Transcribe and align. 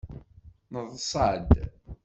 Neḍṣa-d. 0.71 1.49